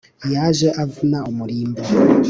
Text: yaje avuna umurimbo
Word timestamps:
yaje 0.33 0.67
avuna 0.83 1.17
umurimbo 1.31 1.81